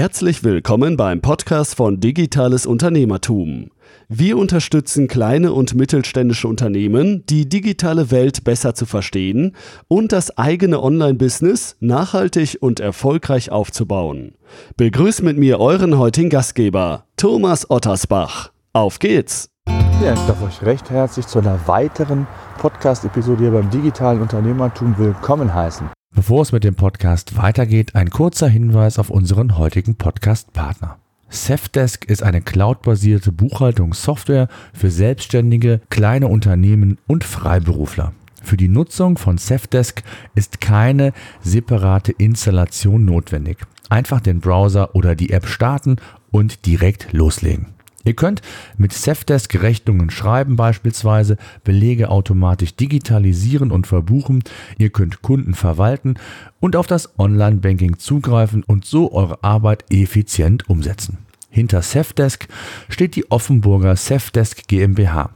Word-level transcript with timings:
Herzlich 0.00 0.42
willkommen 0.42 0.96
beim 0.96 1.20
Podcast 1.20 1.74
von 1.74 2.00
Digitales 2.00 2.64
Unternehmertum. 2.64 3.70
Wir 4.08 4.38
unterstützen 4.38 5.08
kleine 5.08 5.52
und 5.52 5.74
mittelständische 5.74 6.48
Unternehmen, 6.48 7.26
die 7.26 7.46
digitale 7.46 8.10
Welt 8.10 8.42
besser 8.42 8.74
zu 8.74 8.86
verstehen 8.86 9.54
und 9.88 10.12
das 10.12 10.38
eigene 10.38 10.82
Online-Business 10.82 11.76
nachhaltig 11.80 12.56
und 12.62 12.80
erfolgreich 12.80 13.52
aufzubauen. 13.52 14.36
Begrüßt 14.78 15.22
mit 15.22 15.36
mir 15.36 15.60
euren 15.60 15.98
heutigen 15.98 16.30
Gastgeber, 16.30 17.04
Thomas 17.18 17.68
Ottersbach. 17.70 18.52
Auf 18.72 19.00
geht's! 19.00 19.50
Ja, 20.02 20.14
ich 20.14 20.20
darf 20.20 20.42
euch 20.42 20.62
recht 20.62 20.88
herzlich 20.88 21.26
zu 21.26 21.40
einer 21.40 21.60
weiteren 21.66 22.26
Podcast-Episode 22.56 23.42
hier 23.42 23.50
beim 23.50 23.68
digitalen 23.68 24.22
Unternehmertum 24.22 24.94
willkommen 24.96 25.52
heißen. 25.52 25.90
Bevor 26.12 26.42
es 26.42 26.50
mit 26.50 26.64
dem 26.64 26.74
Podcast 26.74 27.36
weitergeht, 27.36 27.94
ein 27.94 28.10
kurzer 28.10 28.48
Hinweis 28.48 28.98
auf 28.98 29.10
unseren 29.10 29.56
heutigen 29.56 29.94
Podcast-Partner. 29.94 30.98
Safdesk 31.28 32.04
ist 32.04 32.24
eine 32.24 32.42
cloudbasierte 32.42 33.30
Buchhaltungssoftware 33.30 34.48
für 34.74 34.90
Selbstständige, 34.90 35.80
kleine 35.88 36.26
Unternehmen 36.26 36.98
und 37.06 37.22
Freiberufler. 37.22 38.12
Für 38.42 38.56
die 38.56 38.68
Nutzung 38.68 39.18
von 39.18 39.38
Safdesk 39.38 40.02
ist 40.34 40.60
keine 40.60 41.12
separate 41.42 42.10
Installation 42.12 43.04
notwendig. 43.04 43.58
Einfach 43.88 44.20
den 44.20 44.40
Browser 44.40 44.96
oder 44.96 45.14
die 45.14 45.30
App 45.30 45.46
starten 45.46 45.96
und 46.32 46.66
direkt 46.66 47.12
loslegen. 47.12 47.66
Ihr 48.04 48.14
könnt 48.14 48.40
mit 48.78 48.92
Safdesk 48.92 49.60
Rechnungen 49.60 50.10
schreiben 50.10 50.56
beispielsweise, 50.56 51.36
Belege 51.64 52.08
automatisch 52.08 52.74
digitalisieren 52.74 53.70
und 53.70 53.86
verbuchen, 53.86 54.42
ihr 54.78 54.90
könnt 54.90 55.20
Kunden 55.20 55.54
verwalten 55.54 56.14
und 56.60 56.76
auf 56.76 56.86
das 56.86 57.18
Online-Banking 57.18 57.98
zugreifen 57.98 58.64
und 58.64 58.86
so 58.86 59.12
eure 59.12 59.44
Arbeit 59.44 59.84
effizient 59.90 60.70
umsetzen. 60.70 61.18
Hinter 61.50 61.82
Safdesk 61.82 62.46
steht 62.88 63.16
die 63.16 63.30
Offenburger 63.30 63.96
Safdesk 63.96 64.68
GmbH. 64.68 65.30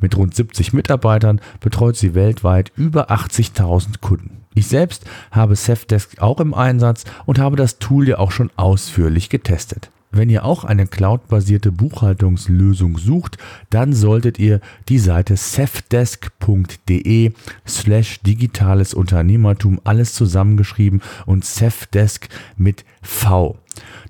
Mit 0.00 0.16
rund 0.16 0.34
70 0.34 0.72
Mitarbeitern 0.72 1.42
betreut 1.60 1.96
sie 1.96 2.14
weltweit 2.14 2.72
über 2.74 3.10
80.000 3.10 4.00
Kunden. 4.00 4.38
Ich 4.54 4.66
selbst 4.66 5.04
habe 5.30 5.54
Safdesk 5.54 6.20
auch 6.20 6.40
im 6.40 6.54
Einsatz 6.54 7.04
und 7.26 7.38
habe 7.38 7.56
das 7.56 7.78
Tool 7.78 8.08
ja 8.08 8.18
auch 8.18 8.32
schon 8.32 8.50
ausführlich 8.56 9.28
getestet. 9.28 9.90
Wenn 10.10 10.30
ihr 10.30 10.44
auch 10.44 10.64
eine 10.64 10.86
cloudbasierte 10.86 11.70
Buchhaltungslösung 11.70 12.96
sucht, 12.96 13.36
dann 13.68 13.92
solltet 13.92 14.38
ihr 14.38 14.60
die 14.88 14.98
Seite 14.98 15.36
cefdesk.de 15.36 17.32
slash 17.66 18.20
digitales 18.22 18.94
Unternehmertum 18.94 19.80
alles 19.84 20.14
zusammengeschrieben 20.14 21.02
und 21.26 21.44
Cefdesk 21.44 22.28
mit 22.56 22.86
V. 23.02 23.58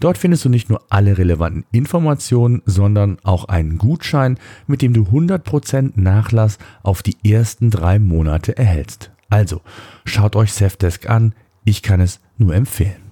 Dort 0.01 0.19
findest 0.19 0.45
du 0.45 0.49
nicht 0.49 0.71
nur 0.71 0.83
alle 0.89 1.19
relevanten 1.19 1.65
Informationen, 1.73 2.63
sondern 2.65 3.19
auch 3.25 3.47
einen 3.47 3.77
Gutschein, 3.79 4.39
mit 4.67 4.83
dem 4.83 4.93
du 4.93 5.03
100% 5.03 5.93
Nachlass 5.97 6.59
auf 6.83 7.03
die 7.03 7.17
ersten 7.29 7.71
drei 7.71 7.99
Monate 7.99 8.57
erhältst. 8.57 9.11
Also, 9.31 9.61
schaut 10.05 10.37
euch 10.37 10.53
Cefdesk 10.53 11.11
an, 11.11 11.35
ich 11.65 11.83
kann 11.83 12.01
es 12.01 12.21
nur 12.39 12.55
empfehlen 12.55 13.08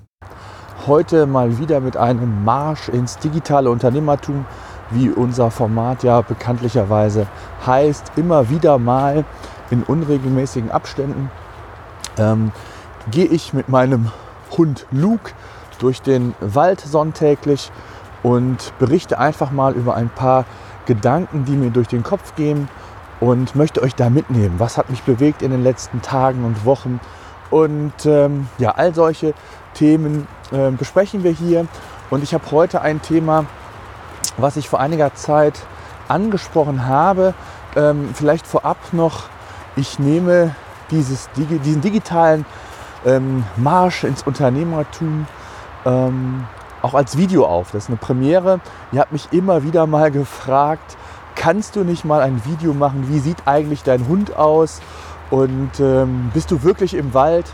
heute 0.86 1.26
mal 1.26 1.58
wieder 1.58 1.80
mit 1.80 1.96
einem 1.96 2.44
Marsch 2.44 2.88
ins 2.88 3.18
digitale 3.18 3.70
Unternehmertum, 3.70 4.46
wie 4.90 5.10
unser 5.10 5.50
Format 5.50 6.02
ja 6.02 6.20
bekanntlicherweise 6.20 7.26
heißt, 7.66 8.12
immer 8.16 8.50
wieder 8.50 8.78
mal 8.78 9.24
in 9.70 9.82
unregelmäßigen 9.82 10.70
Abständen 10.70 11.30
ähm, 12.18 12.52
gehe 13.10 13.26
ich 13.26 13.52
mit 13.52 13.68
meinem 13.68 14.10
Hund 14.56 14.86
Luke 14.90 15.32
durch 15.78 16.02
den 16.02 16.34
Wald 16.40 16.80
sonntäglich 16.80 17.70
und 18.22 18.72
berichte 18.78 19.18
einfach 19.18 19.50
mal 19.50 19.74
über 19.74 19.94
ein 19.94 20.08
paar 20.08 20.44
Gedanken, 20.86 21.44
die 21.44 21.56
mir 21.56 21.70
durch 21.70 21.88
den 21.88 22.02
Kopf 22.02 22.34
gehen 22.34 22.68
und 23.20 23.54
möchte 23.56 23.82
euch 23.82 23.94
da 23.94 24.10
mitnehmen. 24.10 24.54
Was 24.58 24.78
hat 24.78 24.90
mich 24.90 25.02
bewegt 25.02 25.42
in 25.42 25.50
den 25.50 25.62
letzten 25.62 26.02
Tagen 26.02 26.44
und 26.44 26.64
Wochen? 26.64 27.00
Und 27.50 28.06
ähm, 28.06 28.48
ja, 28.58 28.72
all 28.72 28.94
solche 28.94 29.34
Themen 29.74 30.26
äh, 30.52 30.70
besprechen 30.70 31.22
wir 31.22 31.32
hier. 31.32 31.66
Und 32.10 32.22
ich 32.22 32.34
habe 32.34 32.50
heute 32.50 32.80
ein 32.80 33.02
Thema, 33.02 33.46
was 34.36 34.56
ich 34.56 34.68
vor 34.68 34.80
einiger 34.80 35.14
Zeit 35.14 35.60
angesprochen 36.08 36.86
habe. 36.86 37.34
Ähm, 37.74 38.10
vielleicht 38.14 38.46
vorab 38.46 38.78
noch, 38.92 39.24
ich 39.76 39.98
nehme 39.98 40.54
dieses, 40.90 41.28
diesen 41.36 41.80
digitalen 41.80 42.46
ähm, 43.04 43.44
Marsch 43.56 44.04
ins 44.04 44.22
Unternehmertum 44.22 45.26
ähm, 45.84 46.44
auch 46.82 46.94
als 46.94 47.16
Video 47.16 47.46
auf. 47.46 47.70
Das 47.72 47.84
ist 47.84 47.88
eine 47.88 47.96
Premiere. 47.96 48.60
Ihr 48.92 49.00
habt 49.00 49.12
mich 49.12 49.28
immer 49.32 49.62
wieder 49.62 49.86
mal 49.86 50.10
gefragt, 50.12 50.96
kannst 51.34 51.76
du 51.76 51.84
nicht 51.84 52.04
mal 52.04 52.20
ein 52.20 52.42
Video 52.44 52.74
machen? 52.74 53.06
Wie 53.08 53.18
sieht 53.18 53.46
eigentlich 53.46 53.82
dein 53.82 54.06
Hund 54.08 54.36
aus? 54.36 54.80
Und 55.30 55.80
ähm, 55.80 56.30
bist 56.32 56.50
du 56.50 56.62
wirklich 56.62 56.94
im 56.94 57.14
Wald? 57.14 57.46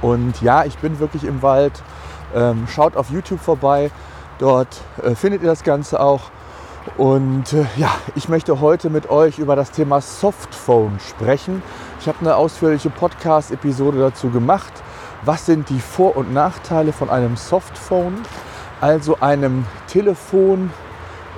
Und 0.00 0.42
ja, 0.42 0.64
ich 0.64 0.78
bin 0.78 0.98
wirklich 0.98 1.24
im 1.24 1.42
Wald. 1.42 1.82
Ähm, 2.34 2.66
schaut 2.68 2.96
auf 2.96 3.10
YouTube 3.10 3.40
vorbei. 3.40 3.90
Dort 4.38 4.80
äh, 5.02 5.14
findet 5.14 5.42
ihr 5.42 5.48
das 5.48 5.62
Ganze 5.62 6.00
auch. 6.00 6.30
Und 6.96 7.52
äh, 7.52 7.64
ja, 7.76 7.90
ich 8.16 8.28
möchte 8.28 8.60
heute 8.60 8.90
mit 8.90 9.08
euch 9.10 9.38
über 9.38 9.54
das 9.54 9.70
Thema 9.70 10.00
Softphone 10.00 10.98
sprechen. 10.98 11.62
Ich 12.00 12.08
habe 12.08 12.18
eine 12.20 12.34
ausführliche 12.34 12.90
Podcast-Episode 12.90 13.98
dazu 14.00 14.30
gemacht. 14.30 14.72
Was 15.24 15.46
sind 15.46 15.68
die 15.68 15.78
Vor- 15.78 16.16
und 16.16 16.32
Nachteile 16.32 16.92
von 16.92 17.08
einem 17.08 17.36
Softphone? 17.36 18.14
Also 18.80 19.18
einem 19.20 19.64
Telefon 19.86 20.70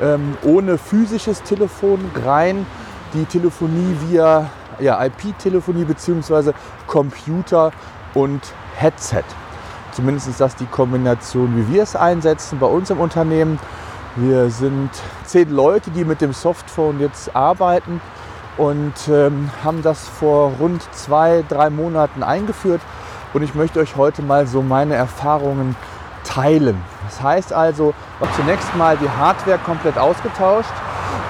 ähm, 0.00 0.36
ohne 0.42 0.78
physisches 0.78 1.42
Telefon, 1.42 2.00
rein 2.24 2.66
die 3.12 3.24
Telefonie 3.26 3.96
via 4.08 4.50
ja, 4.80 5.04
IP-Telefonie 5.04 5.84
bzw. 5.84 6.52
Computer 6.86 7.72
und 8.14 8.40
Headset. 8.76 9.24
Zumindest 9.92 10.28
ist 10.28 10.40
das 10.40 10.56
die 10.56 10.66
Kombination, 10.66 11.56
wie 11.56 11.72
wir 11.72 11.82
es 11.84 11.94
einsetzen 11.94 12.58
bei 12.58 12.66
uns 12.66 12.90
im 12.90 12.98
Unternehmen. 12.98 13.60
Wir 14.16 14.50
sind 14.50 14.90
zehn 15.24 15.50
Leute, 15.50 15.90
die 15.90 16.04
mit 16.04 16.20
dem 16.20 16.32
Softphone 16.32 17.00
jetzt 17.00 17.34
arbeiten 17.34 18.00
und 18.56 18.94
ähm, 19.08 19.50
haben 19.64 19.82
das 19.82 20.08
vor 20.08 20.52
rund 20.60 20.82
zwei, 20.92 21.44
drei 21.48 21.70
Monaten 21.70 22.22
eingeführt. 22.22 22.80
Und 23.32 23.42
ich 23.42 23.54
möchte 23.54 23.80
euch 23.80 23.96
heute 23.96 24.22
mal 24.22 24.46
so 24.46 24.62
meine 24.62 24.94
Erfahrungen 24.94 25.76
teilen. 26.24 26.80
Das 27.04 27.22
heißt 27.22 27.52
also, 27.52 27.94
zunächst 28.36 28.74
mal 28.76 28.96
die 28.96 29.10
Hardware 29.10 29.58
komplett 29.58 29.98
ausgetauscht. 29.98 30.72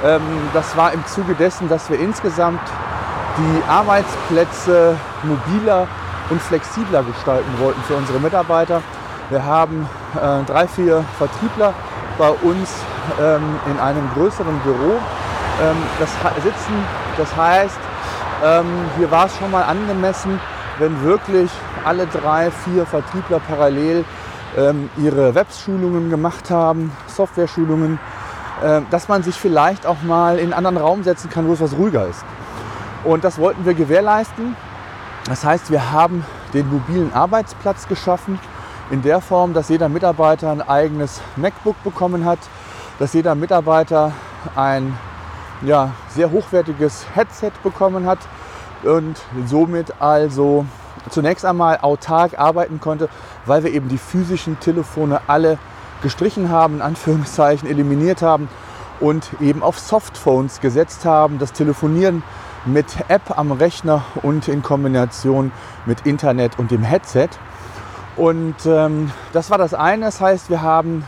Ähm, 0.05 0.22
das 0.53 0.76
war 0.76 0.93
im 0.93 1.05
Zuge 1.06 1.34
dessen, 1.34 1.69
dass 1.69 1.91
wir 1.91 1.99
insgesamt 1.99 2.61
die 3.36 3.68
Arbeitsplätze 3.68 4.96
mobiler 5.22 5.86
und 6.30 6.40
flexibler 6.40 7.02
gestalten 7.02 7.50
wollten 7.58 7.82
für 7.82 7.94
unsere 7.94 8.18
Mitarbeiter. 8.20 8.82
Wir 9.30 9.44
haben 9.44 9.88
äh, 10.14 10.44
drei, 10.44 10.66
vier 10.66 11.04
Vertriebler 11.18 11.74
bei 12.18 12.30
uns 12.30 12.70
ähm, 13.20 13.58
in 13.70 13.78
einem 13.80 14.08
größeren 14.14 14.58
Büro 14.60 14.98
ähm, 15.62 15.76
das 15.98 16.10
sitzen. 16.42 16.74
Das 17.16 17.34
heißt, 17.36 17.78
ähm, 18.44 18.66
hier 18.96 19.10
war 19.10 19.26
es 19.26 19.36
schon 19.36 19.50
mal 19.50 19.62
angemessen, 19.62 20.40
wenn 20.78 21.02
wirklich 21.02 21.50
alle 21.84 22.06
drei, 22.06 22.50
vier 22.50 22.86
Vertriebler 22.86 23.40
parallel 23.40 24.04
ähm, 24.56 24.88
ihre 24.96 25.34
Webschulungen 25.34 26.10
gemacht 26.10 26.50
haben, 26.50 26.92
Software-Schulungen, 27.06 27.98
äh, 28.62 28.80
dass 28.90 29.08
man 29.08 29.22
sich 29.22 29.36
vielleicht 29.36 29.86
auch 29.86 30.02
mal 30.02 30.38
in 30.38 30.52
einen 30.52 30.66
anderen 30.66 30.76
Raum 30.78 31.02
setzen 31.02 31.30
kann, 31.30 31.48
wo 31.48 31.52
es 31.52 31.60
was 31.60 31.76
ruhiger 31.76 32.06
ist. 32.06 32.24
Und 33.04 33.22
das 33.22 33.38
wollten 33.38 33.66
wir 33.66 33.75
gewährleisten. 33.75 34.56
Das 35.26 35.44
heißt, 35.44 35.70
wir 35.70 35.92
haben 35.92 36.25
den 36.54 36.69
mobilen 36.70 37.12
Arbeitsplatz 37.12 37.87
geschaffen 37.87 38.38
in 38.91 39.03
der 39.03 39.20
Form, 39.20 39.53
dass 39.53 39.69
jeder 39.69 39.88
Mitarbeiter 39.88 40.50
ein 40.50 40.62
eigenes 40.62 41.20
MacBook 41.37 41.82
bekommen 41.84 42.25
hat, 42.25 42.38
dass 42.99 43.12
jeder 43.12 43.34
Mitarbeiter 43.34 44.12
ein 44.56 44.99
ja, 45.62 45.93
sehr 46.08 46.31
hochwertiges 46.31 47.06
Headset 47.14 47.52
bekommen 47.62 48.06
hat 48.06 48.19
und 48.82 49.17
somit 49.46 50.00
also 50.00 50.67
zunächst 51.11 51.44
einmal 51.44 51.78
autark 51.81 52.38
arbeiten 52.38 52.81
konnte, 52.81 53.08
weil 53.46 53.64
wir 53.64 53.73
eben 53.73 53.88
die 53.88 53.99
physischen 53.99 54.61
Telefone 54.61 55.20
alle 55.26 55.58
gestrichen 56.02 56.50
haben, 56.50 56.76
in 56.76 56.82
Anführungszeichen 56.82 57.69
eliminiert 57.69 58.23
haben 58.23 58.49
und 59.00 59.31
eben 59.40 59.62
auf 59.62 59.78
Softphones 59.78 60.61
gesetzt 60.61 61.05
haben. 61.05 61.38
Das 61.38 61.52
Telefonieren 61.52 62.23
mit 62.66 62.87
App 63.08 63.38
am 63.38 63.52
Rechner 63.52 64.02
und 64.22 64.49
in 64.49 64.62
Kombination 64.62 65.52
mit 65.87 66.06
Internet 66.06 66.58
und 66.58 66.70
dem 66.70 66.82
Headset. 66.82 67.28
Und 68.16 68.55
ähm, 68.66 69.11
das 69.32 69.50
war 69.50 69.58
das 69.58 69.75
eine. 69.75 70.06
Das 70.06 70.20
heißt, 70.20 70.50
wir 70.50 70.62
haben 70.62 71.05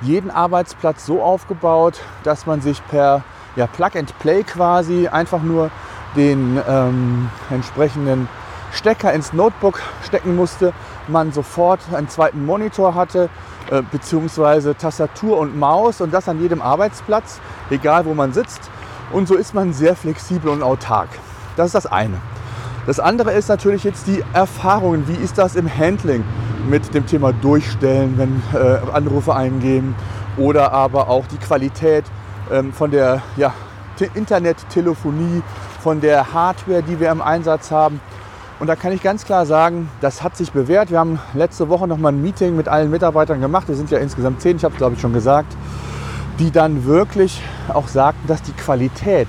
jeden 0.00 0.30
Arbeitsplatz 0.30 1.06
so 1.06 1.22
aufgebaut, 1.22 2.00
dass 2.24 2.46
man 2.46 2.60
sich 2.60 2.84
per 2.86 3.22
ja, 3.56 3.66
Plug 3.66 3.90
and 3.96 4.18
Play 4.18 4.42
quasi 4.42 5.08
einfach 5.08 5.42
nur 5.42 5.70
den 6.16 6.60
ähm, 6.68 7.30
entsprechenden 7.50 8.28
Stecker 8.72 9.12
ins 9.12 9.32
Notebook 9.32 9.80
stecken 10.04 10.36
musste, 10.36 10.72
man 11.06 11.32
sofort 11.32 11.80
einen 11.92 12.08
zweiten 12.08 12.44
Monitor 12.44 12.94
hatte, 12.94 13.30
äh, 13.70 13.82
beziehungsweise 13.82 14.76
Tastatur 14.76 15.38
und 15.38 15.58
Maus 15.58 16.00
und 16.00 16.12
das 16.12 16.28
an 16.28 16.40
jedem 16.40 16.60
Arbeitsplatz, 16.60 17.40
egal 17.70 18.04
wo 18.04 18.14
man 18.14 18.32
sitzt. 18.32 18.70
Und 19.12 19.28
so 19.28 19.34
ist 19.34 19.54
man 19.54 19.72
sehr 19.72 19.96
flexibel 19.96 20.50
und 20.50 20.62
autark. 20.62 21.08
Das 21.56 21.66
ist 21.66 21.74
das 21.74 21.86
eine. 21.86 22.18
Das 22.86 23.00
andere 23.00 23.32
ist 23.32 23.48
natürlich 23.48 23.84
jetzt 23.84 24.06
die 24.06 24.24
Erfahrungen. 24.32 25.08
Wie 25.08 25.22
ist 25.22 25.38
das 25.38 25.56
im 25.56 25.68
Handling 25.68 26.24
mit 26.68 26.94
dem 26.94 27.06
Thema 27.06 27.32
Durchstellen, 27.32 28.16
wenn 28.18 28.42
äh, 28.54 28.78
Anrufe 28.92 29.34
eingehen 29.34 29.94
oder 30.36 30.72
aber 30.72 31.08
auch 31.08 31.26
die 31.26 31.36
Qualität 31.38 32.04
ähm, 32.50 32.72
von 32.72 32.90
der 32.90 33.22
ja, 33.36 33.52
Internettelefonie, 34.14 35.42
von 35.80 36.00
der 36.00 36.32
Hardware, 36.32 36.82
die 36.82 37.00
wir 37.00 37.10
im 37.10 37.20
Einsatz 37.22 37.70
haben. 37.70 38.00
Und 38.60 38.66
da 38.66 38.74
kann 38.74 38.92
ich 38.92 39.02
ganz 39.02 39.24
klar 39.24 39.46
sagen, 39.46 39.88
das 40.00 40.22
hat 40.22 40.36
sich 40.36 40.52
bewährt. 40.52 40.90
Wir 40.90 40.98
haben 40.98 41.20
letzte 41.34 41.68
Woche 41.68 41.86
noch 41.86 41.96
mal 41.96 42.08
ein 42.08 42.20
Meeting 42.20 42.56
mit 42.56 42.68
allen 42.68 42.90
Mitarbeitern 42.90 43.40
gemacht. 43.40 43.68
Wir 43.68 43.76
sind 43.76 43.90
ja 43.90 43.98
insgesamt 43.98 44.42
zehn, 44.42 44.56
ich 44.56 44.64
habe 44.64 44.74
es 44.74 44.78
glaube 44.78 44.94
ich 44.94 45.00
schon 45.00 45.12
gesagt, 45.12 45.56
die 46.38 46.50
dann 46.50 46.84
wirklich 46.84 47.42
auch 47.68 47.88
sagten, 47.88 48.26
dass 48.28 48.42
die 48.42 48.52
Qualität 48.52 49.28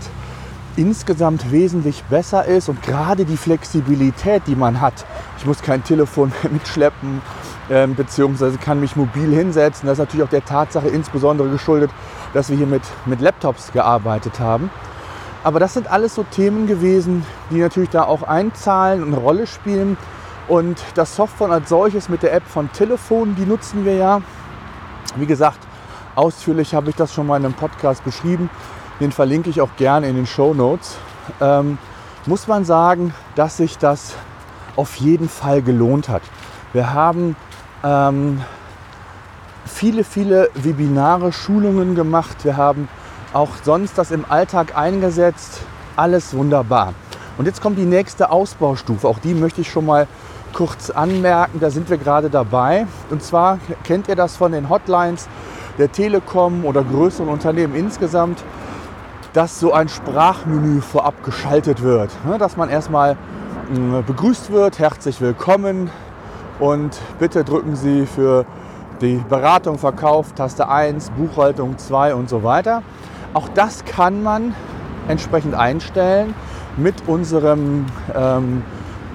insgesamt 0.75 1.51
wesentlich 1.51 2.03
besser 2.03 2.45
ist 2.45 2.69
und 2.69 2.81
gerade 2.83 3.25
die 3.25 3.37
Flexibilität, 3.37 4.43
die 4.47 4.55
man 4.55 4.79
hat. 4.79 5.05
Ich 5.37 5.45
muss 5.45 5.61
kein 5.61 5.83
Telefon 5.83 6.31
mitschleppen, 6.51 7.21
äh, 7.69 7.87
beziehungsweise 7.87 8.57
kann 8.57 8.79
mich 8.79 8.95
mobil 8.95 9.33
hinsetzen. 9.33 9.87
Das 9.87 9.97
ist 9.97 9.99
natürlich 9.99 10.25
auch 10.25 10.29
der 10.29 10.45
Tatsache 10.45 10.87
insbesondere 10.87 11.49
geschuldet, 11.49 11.91
dass 12.33 12.49
wir 12.49 12.57
hier 12.57 12.67
mit, 12.67 12.83
mit 13.05 13.19
Laptops 13.19 13.71
gearbeitet 13.71 14.39
haben. 14.39 14.69
Aber 15.43 15.59
das 15.59 15.73
sind 15.73 15.89
alles 15.89 16.15
so 16.15 16.23
Themen 16.23 16.67
gewesen, 16.67 17.25
die 17.49 17.59
natürlich 17.59 17.89
da 17.89 18.03
auch 18.03 18.23
einzahlen 18.23 19.01
und 19.01 19.13
eine 19.13 19.17
Rolle 19.17 19.47
spielen. 19.47 19.97
Und 20.47 20.81
das 20.95 21.15
Softphone 21.15 21.51
als 21.51 21.69
solches 21.69 22.09
mit 22.09 22.23
der 22.23 22.33
App 22.33 22.45
von 22.47 22.71
Telefon, 22.71 23.35
die 23.35 23.45
nutzen 23.45 23.85
wir 23.85 23.95
ja. 23.95 24.21
Wie 25.15 25.25
gesagt, 25.25 25.59
ausführlich 26.15 26.73
habe 26.73 26.89
ich 26.89 26.95
das 26.95 27.13
schon 27.13 27.27
mal 27.27 27.37
in 27.37 27.45
einem 27.45 27.53
Podcast 27.53 28.03
beschrieben. 28.03 28.49
Den 28.99 29.11
verlinke 29.11 29.49
ich 29.49 29.61
auch 29.61 29.75
gerne 29.77 30.07
in 30.07 30.15
den 30.15 30.25
Show 30.25 30.53
Notes. 30.53 30.97
Ähm, 31.39 31.77
muss 32.25 32.47
man 32.47 32.65
sagen, 32.65 33.13
dass 33.35 33.57
sich 33.57 33.77
das 33.77 34.15
auf 34.75 34.95
jeden 34.95 35.29
Fall 35.29 35.61
gelohnt 35.61 36.09
hat. 36.09 36.21
Wir 36.73 36.93
haben 36.93 37.35
ähm, 37.83 38.41
viele, 39.65 40.03
viele 40.03 40.49
Webinare, 40.55 41.31
Schulungen 41.31 41.95
gemacht. 41.95 42.43
Wir 42.43 42.57
haben 42.57 42.89
auch 43.33 43.49
sonst 43.63 43.97
das 43.97 44.11
im 44.11 44.25
Alltag 44.29 44.77
eingesetzt. 44.77 45.61
Alles 45.95 46.33
wunderbar. 46.33 46.93
Und 47.37 47.45
jetzt 47.45 47.61
kommt 47.61 47.77
die 47.77 47.85
nächste 47.85 48.31
Ausbaustufe. 48.31 49.07
Auch 49.07 49.19
die 49.19 49.33
möchte 49.33 49.61
ich 49.61 49.71
schon 49.71 49.85
mal 49.85 50.07
kurz 50.53 50.89
anmerken. 50.89 51.59
Da 51.59 51.69
sind 51.69 51.89
wir 51.89 51.97
gerade 51.97 52.29
dabei. 52.29 52.85
Und 53.09 53.23
zwar 53.23 53.59
kennt 53.83 54.07
ihr 54.07 54.15
das 54.15 54.35
von 54.35 54.51
den 54.51 54.69
Hotlines 54.69 55.27
der 55.79 55.91
Telekom 55.91 56.65
oder 56.65 56.83
größeren 56.83 57.29
Unternehmen 57.29 57.73
insgesamt, 57.73 58.43
dass 59.33 59.59
so 59.59 59.73
ein 59.73 59.87
Sprachmenü 59.87 60.81
vorab 60.81 61.23
geschaltet 61.23 61.81
wird. 61.81 62.11
Ne, 62.25 62.37
dass 62.37 62.57
man 62.57 62.69
erstmal 62.69 63.17
hm, 63.73 64.03
begrüßt 64.05 64.51
wird, 64.51 64.79
herzlich 64.79 65.21
willkommen 65.21 65.89
und 66.59 66.99
bitte 67.19 67.43
drücken 67.43 67.75
Sie 67.75 68.05
für 68.05 68.45
die 69.01 69.23
Beratung, 69.29 69.77
Verkauf, 69.77 70.33
Taste 70.33 70.67
1, 70.67 71.11
Buchhaltung 71.11 71.77
2 71.77 72.13
und 72.15 72.29
so 72.29 72.43
weiter. 72.43 72.83
Auch 73.33 73.47
das 73.49 73.85
kann 73.85 74.21
man 74.21 74.53
entsprechend 75.07 75.55
einstellen 75.55 76.33
mit 76.75 77.07
unserem 77.07 77.85
ähm, 78.13 78.63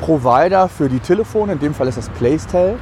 Provider 0.00 0.68
für 0.68 0.88
die 0.88 1.00
Telefone. 1.00 1.52
In 1.52 1.58
dem 1.58 1.74
Fall 1.74 1.88
ist 1.88 1.98
das 1.98 2.08
Playstel, 2.08 2.78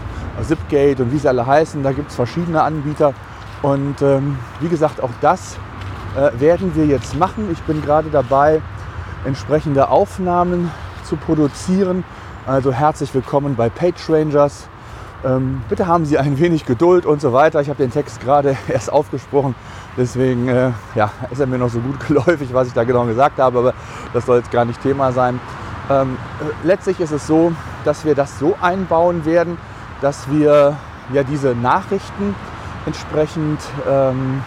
Zipgate 0.46 1.02
und 1.02 1.12
wie 1.12 1.18
sie 1.18 1.28
alle 1.28 1.44
heißen. 1.44 1.82
Da 1.82 1.92
gibt 1.92 2.10
es 2.10 2.16
verschiedene 2.16 2.62
Anbieter. 2.62 3.14
Und 3.62 4.02
ähm, 4.02 4.38
wie 4.60 4.68
gesagt, 4.68 5.00
auch 5.02 5.10
das 5.20 5.56
äh, 6.16 6.40
werden 6.40 6.74
wir 6.74 6.86
jetzt 6.86 7.16
machen. 7.16 7.48
Ich 7.52 7.62
bin 7.62 7.80
gerade 7.80 8.10
dabei, 8.10 8.60
entsprechende 9.24 9.88
Aufnahmen 9.88 10.70
zu 11.04 11.16
produzieren. 11.16 12.04
Also 12.44 12.72
herzlich 12.72 13.14
willkommen 13.14 13.54
bei 13.54 13.68
PageRangers. 13.70 14.68
Ähm, 15.24 15.62
bitte 15.68 15.86
haben 15.86 16.04
Sie 16.04 16.18
ein 16.18 16.40
wenig 16.40 16.66
Geduld 16.66 17.06
und 17.06 17.20
so 17.20 17.32
weiter. 17.32 17.60
Ich 17.60 17.68
habe 17.68 17.78
den 17.78 17.92
Text 17.92 18.20
gerade 18.20 18.56
erst 18.68 18.92
aufgesprochen. 18.92 19.54
Deswegen 19.96 20.48
äh, 20.48 20.70
ja, 20.96 21.12
ist 21.30 21.38
er 21.38 21.46
mir 21.46 21.58
noch 21.58 21.68
so 21.70 21.78
gut 21.78 22.00
geläufig, 22.08 22.52
was 22.52 22.66
ich 22.66 22.74
da 22.74 22.82
genau 22.82 23.04
gesagt 23.04 23.38
habe, 23.38 23.58
aber 23.58 23.74
das 24.12 24.26
soll 24.26 24.38
jetzt 24.38 24.50
gar 24.50 24.64
nicht 24.64 24.82
Thema 24.82 25.12
sein. 25.12 25.38
Ähm, 25.88 26.16
letztlich 26.64 26.98
ist 26.98 27.12
es 27.12 27.28
so, 27.28 27.52
dass 27.84 28.04
wir 28.04 28.16
das 28.16 28.40
so 28.40 28.56
einbauen 28.60 29.24
werden, 29.24 29.56
dass 30.00 30.28
wir 30.28 30.76
ja 31.12 31.22
diese 31.22 31.54
Nachrichten 31.54 32.34
entsprechend 32.86 33.60
ähm, 33.88 34.42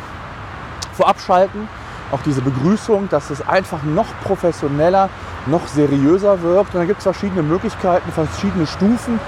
vorab 0.93 1.19
schalten. 1.19 1.67
Auch 2.11 2.21
diese 2.21 2.41
Begrüßung, 2.41 3.09
dass 3.09 3.29
es 3.29 3.47
einfach 3.47 3.83
noch 3.83 4.05
professioneller, 4.23 5.09
noch 5.47 5.67
seriöser 5.67 6.41
wirkt. 6.43 6.73
Und 6.73 6.81
da 6.81 6.85
gibt 6.85 6.99
es 6.99 7.03
verschiedene 7.03 7.41
Möglichkeiten, 7.41 8.11
verschiedene 8.11 8.67
Stufen, 8.67 9.19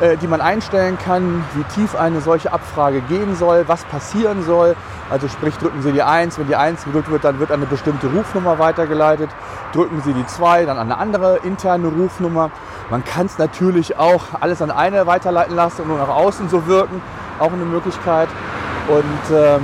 äh, 0.00 0.16
die 0.16 0.28
man 0.28 0.40
einstellen 0.40 0.96
kann, 0.96 1.44
wie 1.54 1.64
tief 1.74 1.94
eine 1.96 2.20
solche 2.20 2.52
Abfrage 2.52 3.00
gehen 3.02 3.34
soll, 3.34 3.64
was 3.66 3.84
passieren 3.84 4.44
soll. 4.44 4.76
Also 5.10 5.26
sprich, 5.26 5.56
drücken 5.58 5.82
Sie 5.82 5.92
die 5.92 6.02
1, 6.02 6.38
wenn 6.38 6.46
die 6.46 6.54
1 6.54 6.84
gedrückt 6.84 7.10
wird, 7.10 7.24
dann 7.24 7.40
wird 7.40 7.50
eine 7.50 7.66
bestimmte 7.66 8.06
Rufnummer 8.06 8.60
weitergeleitet. 8.60 9.28
Drücken 9.72 10.00
Sie 10.02 10.12
die 10.12 10.24
2, 10.24 10.66
dann 10.66 10.78
eine 10.78 10.98
andere 10.98 11.38
interne 11.38 11.88
Rufnummer. 11.88 12.50
Man 12.90 13.04
kann 13.04 13.26
es 13.26 13.38
natürlich 13.38 13.98
auch 13.98 14.22
alles 14.40 14.62
an 14.62 14.70
eine 14.70 15.06
weiterleiten 15.06 15.54
lassen 15.54 15.82
und 15.82 15.88
nur 15.88 15.98
nach 15.98 16.08
außen 16.08 16.48
so 16.48 16.66
wirken. 16.66 17.02
Auch 17.40 17.52
eine 17.52 17.64
Möglichkeit. 17.64 18.28
Und 18.90 19.36
ähm, 19.36 19.62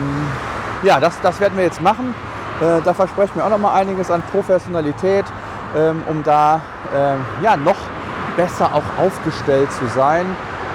ja, 0.83 1.01
das, 1.01 1.21
das 1.21 1.41
werden 1.41 1.57
wir 1.57 1.65
jetzt 1.65 1.83
machen. 1.83 2.15
Äh, 2.61 2.81
da 2.85 2.95
versprechen 2.95 3.33
wir 3.37 3.45
auch 3.45 3.51
noch 3.51 3.59
mal 3.59 3.75
einiges 3.75 4.11
an 4.11 4.23
Professionalität, 4.31 5.25
ähm, 5.77 6.03
um 6.09 6.23
da 6.23 6.61
äh, 6.95 7.45
ja, 7.45 7.57
noch 7.57 7.77
besser 8.37 8.71
auch 8.73 9.05
aufgestellt 9.05 9.73
zu 9.73 9.87
sein, 9.89 10.27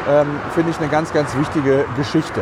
ähm, 0.10 0.28
finde 0.54 0.72
ich 0.72 0.80
eine 0.80 0.90
ganz, 0.90 1.14
ganz 1.14 1.36
wichtige 1.36 1.86
Geschichte. 1.96 2.42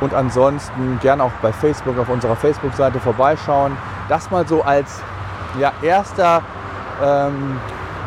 und 0.00 0.14
ansonsten 0.14 0.98
gerne 1.00 1.22
auch 1.22 1.30
bei 1.40 1.52
Facebook 1.52 1.96
auf 1.98 2.08
unserer 2.08 2.34
Facebook-Seite 2.36 2.98
vorbeischauen. 3.00 3.76
Das 4.08 4.30
mal 4.30 4.46
so 4.46 4.62
als 4.62 5.00
ja, 5.58 5.72
erster, 5.82 6.42
ähm, 7.02 7.58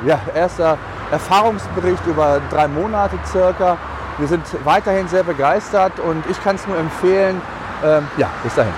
ja, 0.05 0.19
erster 0.35 0.77
Erfahrungsbericht 1.11 2.05
über 2.05 2.41
drei 2.49 2.67
Monate 2.67 3.17
circa. 3.25 3.77
Wir 4.17 4.27
sind 4.27 4.43
weiterhin 4.63 5.07
sehr 5.07 5.23
begeistert 5.23 5.99
und 5.99 6.23
ich 6.29 6.41
kann 6.43 6.55
es 6.55 6.67
nur 6.67 6.77
empfehlen. 6.77 7.41
Ähm, 7.83 8.07
ja, 8.17 8.29
bis 8.43 8.55
dahin. 8.55 8.73